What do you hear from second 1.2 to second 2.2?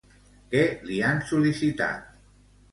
sol·licitat?